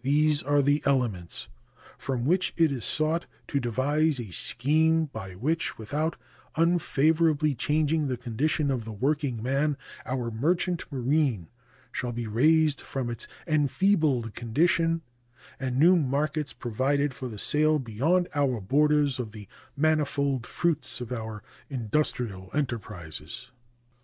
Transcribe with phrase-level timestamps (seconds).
[0.00, 1.46] These are the elements
[1.96, 6.16] from which it is sought to devise a scheme by which, without
[6.56, 11.46] unfavorably changing the condition of the workingman, our merchant marine
[11.92, 15.02] shall be raised from its enfeebled condition
[15.60, 21.12] and new markets provided for the sale beyond our borders of the manifold fruits of
[21.12, 21.40] our
[21.70, 23.52] industrial enterprises.